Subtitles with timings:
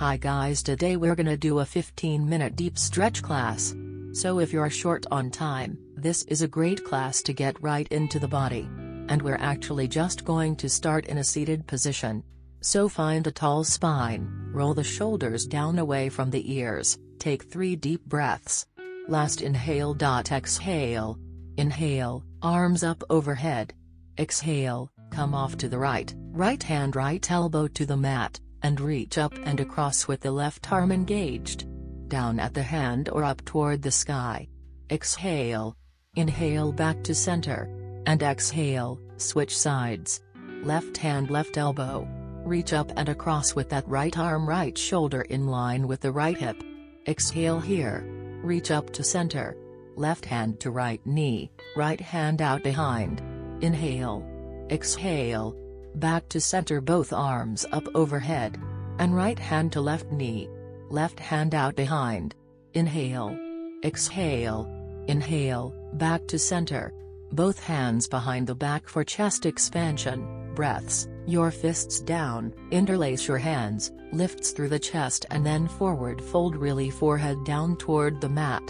[0.00, 3.74] Hi guys today we're gonna do a 15 minute deep stretch class.
[4.12, 8.18] So if you're short on time, this is a great class to get right into
[8.18, 8.66] the body.
[9.10, 12.24] And we're actually just going to start in a seated position.
[12.62, 17.76] So find a tall spine, roll the shoulders down away from the ears, take 3
[17.76, 18.64] deep breaths.
[19.06, 19.94] Last inhale.
[20.00, 21.18] Exhale.
[21.58, 23.74] Inhale, arms up overhead.
[24.18, 29.18] Exhale, come off to the right, right hand right elbow to the mat, and reach
[29.18, 31.66] up and across with the left arm engaged.
[32.08, 34.48] Down at the hand or up toward the sky.
[34.90, 35.76] Exhale.
[36.16, 37.68] Inhale back to center.
[38.06, 40.22] And exhale, switch sides.
[40.62, 42.08] Left hand left elbow.
[42.44, 46.36] Reach up and across with that right arm right shoulder in line with the right
[46.36, 46.62] hip.
[47.06, 48.04] Exhale here.
[48.42, 49.56] Reach up to center.
[49.96, 53.20] Left hand to right knee, right hand out behind.
[53.62, 54.24] Inhale.
[54.70, 55.54] Exhale.
[55.94, 58.60] Back to center both arms up overhead.
[58.98, 60.48] And right hand to left knee.
[60.88, 62.34] Left hand out behind.
[62.74, 63.36] Inhale.
[63.84, 64.68] Exhale.
[65.08, 66.92] Inhale, back to center.
[67.32, 73.92] Both hands behind the back for chest expansion, breaths, your fists down, interlace your hands,
[74.12, 78.62] lifts through the chest and then forward fold really forehead down toward the mat.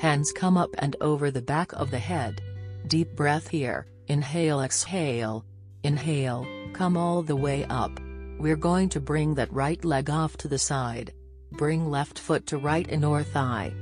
[0.00, 2.40] Hands come up and over the back of the head.
[2.88, 5.44] Deep breath here, inhale exhale.
[5.84, 8.00] Inhale, come all the way up.
[8.38, 11.12] We're going to bring that right leg off to the side.
[11.52, 13.72] Bring left foot to right inner thigh.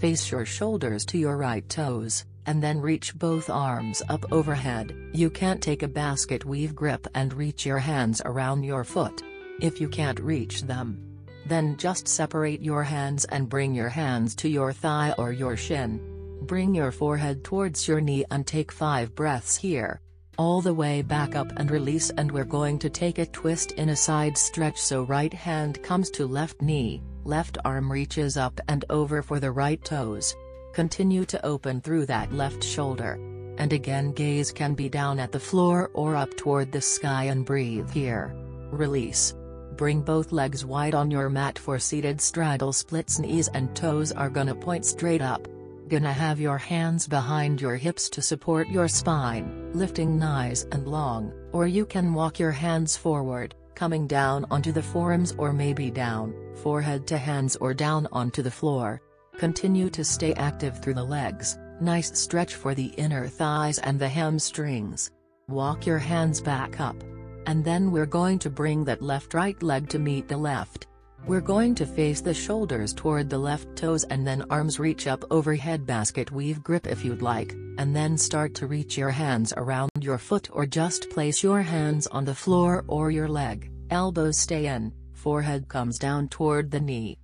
[0.00, 4.94] Face your shoulders to your right toes, and then reach both arms up overhead.
[5.12, 9.22] You can't take a basket weave grip and reach your hands around your foot.
[9.60, 10.98] If you can't reach them,
[11.46, 16.00] then just separate your hands and bring your hands to your thigh or your shin.
[16.42, 20.00] Bring your forehead towards your knee and take 5 breaths here
[20.38, 23.90] all the way back up and release and we're going to take a twist in
[23.90, 28.84] a side stretch so right hand comes to left knee, left arm reaches up and
[28.90, 30.34] over for the right toes.
[30.72, 33.18] Continue to open through that left shoulder.
[33.58, 37.44] And again gaze can be down at the floor or up toward the sky and
[37.44, 38.32] breathe here.
[38.70, 39.34] Release.
[39.76, 44.30] Bring both legs wide on your mat for seated straddle splits knees and toes are
[44.30, 45.46] gonna point straight up.
[45.90, 51.32] Gonna have your hands behind your hips to support your spine, lifting nice and long,
[51.50, 56.32] or you can walk your hands forward, coming down onto the forearms or maybe down,
[56.62, 59.02] forehead to hands or down onto the floor.
[59.36, 64.08] Continue to stay active through the legs, nice stretch for the inner thighs and the
[64.08, 65.10] hamstrings.
[65.48, 67.02] Walk your hands back up.
[67.46, 70.86] And then we're going to bring that left right leg to meet the left.
[71.26, 75.22] We're going to face the shoulders toward the left toes and then arms reach up
[75.30, 79.90] overhead basket weave grip if you'd like, and then start to reach your hands around
[80.00, 84.66] your foot or just place your hands on the floor or your leg, elbows stay
[84.66, 87.18] in, forehead comes down toward the knee.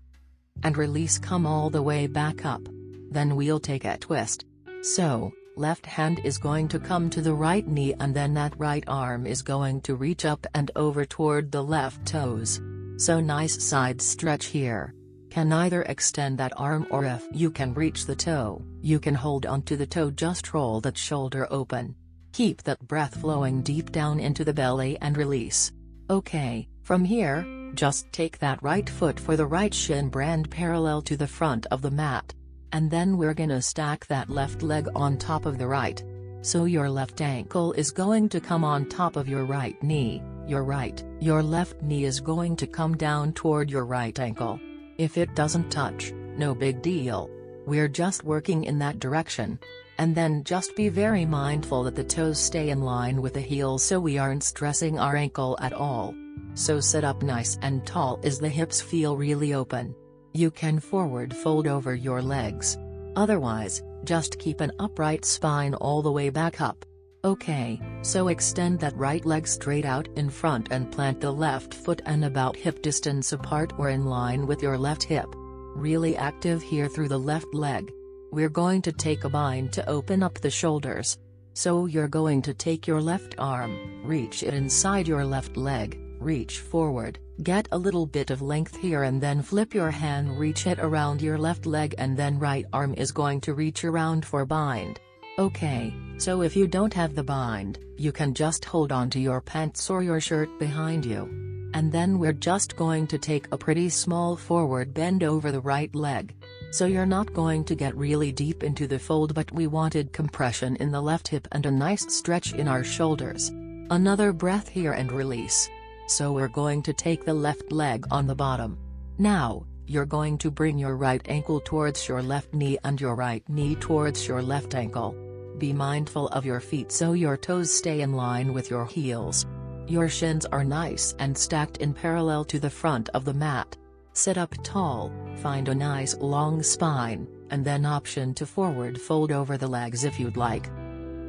[0.62, 2.62] And release come all the way back up.
[3.10, 4.44] Then we'll take a twist.
[4.82, 8.84] So, left hand is going to come to the right knee and then that right
[8.86, 12.60] arm is going to reach up and over toward the left toes.
[12.98, 14.94] So nice side stretch here.
[15.28, 19.44] Can either extend that arm or if you can reach the toe, you can hold
[19.44, 21.94] onto the toe just roll that shoulder open.
[22.32, 25.72] Keep that breath flowing deep down into the belly and release.
[26.08, 31.18] Okay, from here, just take that right foot for the right shin brand parallel to
[31.18, 32.32] the front of the mat.
[32.72, 36.02] And then we're gonna stack that left leg on top of the right.
[36.40, 40.64] So your left ankle is going to come on top of your right knee, your
[40.64, 44.60] right, your left knee is going to come down toward your right ankle.
[44.98, 47.30] If it doesn't touch, no big deal.
[47.66, 49.58] We're just working in that direction.
[49.98, 53.82] And then just be very mindful that the toes stay in line with the heels
[53.82, 56.14] so we aren't stressing our ankle at all.
[56.54, 59.94] So sit up nice and tall as the hips feel really open.
[60.32, 62.78] You can forward fold over your legs.
[63.16, 66.84] Otherwise, just keep an upright spine all the way back up.
[67.26, 72.00] Okay, so extend that right leg straight out in front and plant the left foot
[72.06, 75.26] and about hip distance apart or in line with your left hip.
[75.74, 77.90] Really active here through the left leg.
[78.30, 81.18] We're going to take a bind to open up the shoulders.
[81.54, 86.60] So you're going to take your left arm, reach it inside your left leg, reach
[86.60, 90.78] forward, get a little bit of length here and then flip your hand reach it
[90.78, 95.00] around your left leg and then right arm is going to reach around for bind.
[95.38, 99.42] Okay, so if you don't have the bind, you can just hold on to your
[99.42, 101.28] pants or your shirt behind you.
[101.74, 105.94] And then we're just going to take a pretty small forward bend over the right
[105.94, 106.34] leg.
[106.70, 110.74] So you're not going to get really deep into the fold but we wanted compression
[110.76, 113.50] in the left hip and a nice stretch in our shoulders.
[113.90, 115.68] Another breath here and release.
[116.06, 118.78] So we're going to take the left leg on the bottom.
[119.18, 123.46] Now, you're going to bring your right ankle towards your left knee and your right
[123.50, 125.14] knee towards your left ankle.
[125.58, 129.46] Be mindful of your feet so your toes stay in line with your heels.
[129.86, 133.76] Your shins are nice and stacked in parallel to the front of the mat.
[134.12, 139.56] Sit up tall, find a nice long spine, and then option to forward fold over
[139.56, 140.66] the legs if you'd like.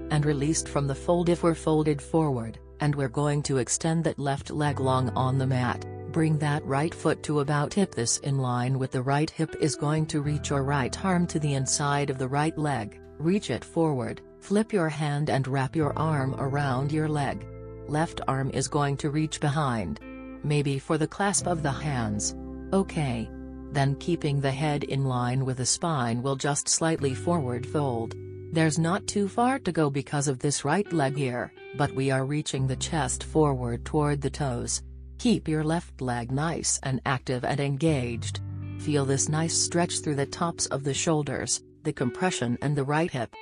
[0.10, 4.20] And released from the fold if we're folded forward, and we're going to extend that
[4.20, 5.86] left leg long on the mat.
[6.12, 9.76] Bring that right foot to about hip this in line with the right hip is
[9.76, 13.64] going to reach your right arm to the inside of the right leg, reach it
[13.64, 17.46] forward, flip your hand and wrap your arm around your leg.
[17.88, 20.00] Left arm is going to reach behind.
[20.44, 22.36] Maybe for the clasp of the hands.
[22.74, 23.30] Okay.
[23.72, 28.16] Then keeping the head in line with the spine will just slightly forward fold.
[28.52, 32.26] There's not too far to go because of this right leg here, but we are
[32.26, 34.84] reaching the chest forward toward the toes.
[35.18, 38.40] Keep your left leg nice and active and engaged.
[38.80, 43.10] Feel this nice stretch through the tops of the shoulders, the compression and the right
[43.10, 43.34] hip.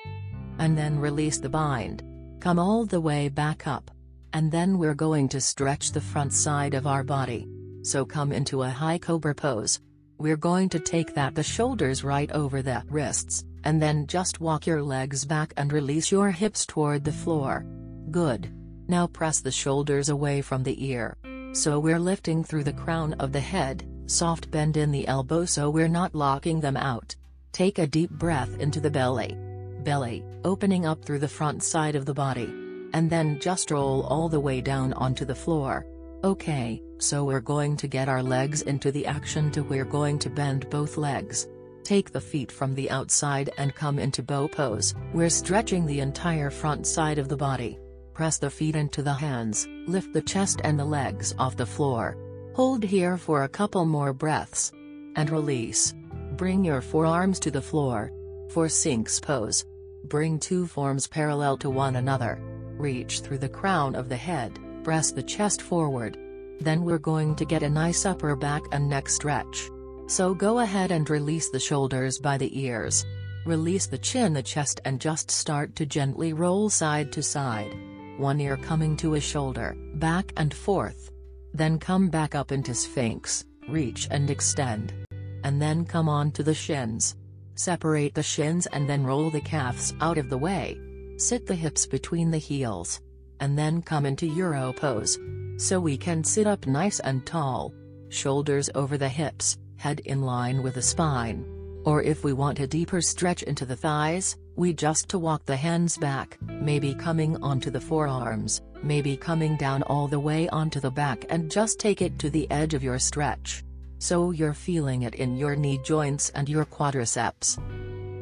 [0.60, 2.04] And then release the bind.
[2.40, 3.90] Come all the way back up.
[4.34, 7.48] And then we're going to stretch the front side of our body.
[7.82, 9.82] So come into a high cobra pose.
[10.20, 14.68] We're going to take that the shoulders right over the wrists, and then just walk
[14.68, 17.66] your legs back and release your hips toward the floor.
[18.12, 18.54] Good.
[18.88, 21.18] Now press the shoulders away from the ear.
[21.54, 25.72] So we're lifting through the crown of the head, soft bend in the elbow so
[25.72, 27.16] we're not locking them out.
[27.56, 29.38] Take a deep breath into the belly.
[29.86, 32.54] Belly, opening up through the front side of the body.
[32.92, 35.88] And then just roll all the way down onto the floor.
[36.26, 40.30] Okay, so we're going to get our legs into the action to we're going to
[40.30, 41.48] bend both legs.
[41.86, 44.94] Take the feet from the outside and come into bow pose.
[45.14, 47.80] We're stretching the entire front side of the body.
[48.14, 52.18] Press the feet into the hands, lift the chest and the legs off the floor.
[52.54, 54.74] Hold here for a couple more breaths.
[55.16, 55.94] And release.
[56.38, 58.12] Bring your forearms to the floor.
[58.50, 59.66] For Sphinx pose.
[60.06, 62.40] Bring two forms parallel to one another.
[62.78, 66.18] Reach through the crown of the head, press the chest forward.
[66.60, 69.70] Then we're going to get a nice upper back and neck stretch.
[70.08, 73.06] So go ahead and release the shoulders by the ears.
[73.46, 77.76] Release the chin the chest and just start to gently roll side to side
[78.18, 81.12] one ear coming to a shoulder, back and forth.
[81.54, 85.05] Then come back up into Sphinx, reach and extend.
[85.46, 87.16] And then come on to the shins.
[87.54, 90.80] Separate the shins and then roll the calves out of the way.
[91.18, 93.00] Sit the hips between the heels.
[93.40, 95.20] And then come into hero pose.
[95.58, 97.72] So we can sit up nice and tall.
[98.10, 101.46] Shoulders over the hips, head in line with the spine.
[101.86, 105.56] Or if we want a deeper stretch into the thighs, we just to walk the
[105.56, 110.90] hands back, maybe coming onto the forearms, maybe coming down all the way onto the
[110.90, 113.64] back and just take it to the edge of your stretch.
[114.00, 117.58] So you're feeling it in your knee joints and your quadriceps.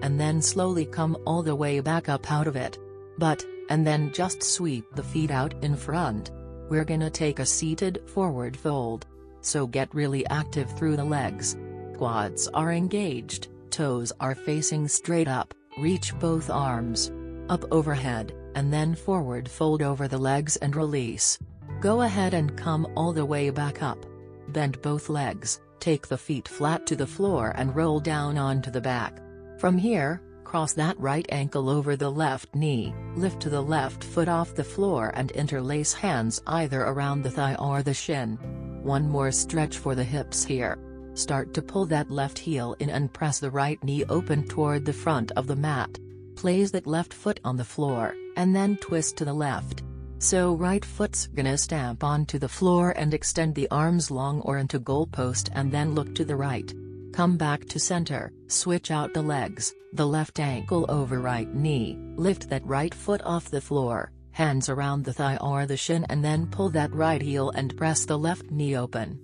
[0.01, 2.77] And then slowly come all the way back up out of it.
[3.17, 6.31] But, and then just sweep the feet out in front.
[6.69, 9.05] We're gonna take a seated forward fold.
[9.41, 11.57] So get really active through the legs.
[11.97, 15.53] Quads are engaged, toes are facing straight up.
[15.77, 17.11] Reach both arms.
[17.49, 21.37] Up overhead, and then forward fold over the legs and release.
[21.81, 24.05] Go ahead and come all the way back up.
[24.53, 28.79] Bend both legs, take the feet flat to the floor and roll down onto the
[28.79, 29.19] back.
[29.57, 34.27] From here, cross that right ankle over the left knee, lift to the left foot
[34.29, 38.37] off the floor and interlace hands either around the thigh or the shin.
[38.83, 40.77] One more stretch for the hips here.
[41.15, 44.93] Start to pull that left heel in and press the right knee open toward the
[44.93, 45.97] front of the mat.
[46.35, 49.83] Place that left foot on the floor, and then twist to the left.
[50.23, 54.79] So right foot's gonna stamp onto the floor and extend the arms long or into
[54.79, 56.73] goalpost and then look to the right.
[57.11, 62.49] Come back to center, switch out the legs, the left ankle over right knee, lift
[62.49, 66.47] that right foot off the floor, hands around the thigh or the shin and then
[66.47, 69.19] pull that right heel and press the left knee open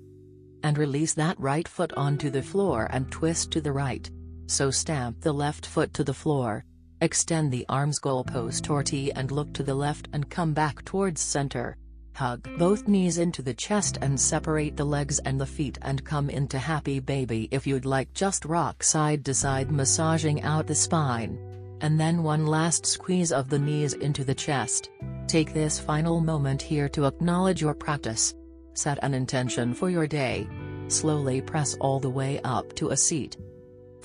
[0.63, 4.11] and release that right foot onto the floor and twist to the right.
[4.47, 6.65] So stamp the left foot to the floor.
[7.01, 11.21] Extend the arms goalpost or T and look to the left and come back towards
[11.21, 11.77] center.
[12.13, 16.29] Hug both knees into the chest and separate the legs and the feet and come
[16.29, 21.39] into happy baby if you'd like just rock side to side massaging out the spine.
[21.79, 24.89] And then one last squeeze of the knees into the chest.
[25.27, 28.35] Take this final moment here to acknowledge your practice.
[28.73, 30.49] Set an intention for your day.
[30.89, 33.37] Slowly press all the way up to a seat.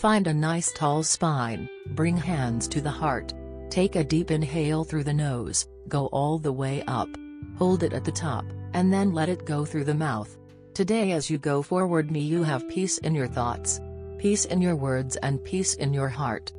[0.05, 3.33] Find a nice tall spine, bring hands to the heart.
[3.71, 7.09] Take a deep inhale through the nose, go all the way up.
[7.57, 8.45] Hold it at the top,
[8.75, 10.37] and then let it go through the mouth.
[10.75, 13.81] Today as you go forward may you have peace in your thoughts,
[14.19, 16.53] peace in your words and peace in your heart.